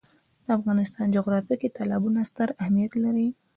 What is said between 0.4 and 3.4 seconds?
د افغانستان جغرافیه کې تالابونه ستر اهمیت لري.